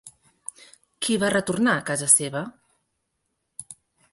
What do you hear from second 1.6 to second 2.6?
a casa seva?